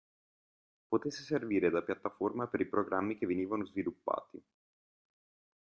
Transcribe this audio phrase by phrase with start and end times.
[0.87, 4.43] Potesse servire da piattaforma per i programmi che venivano sviluppati.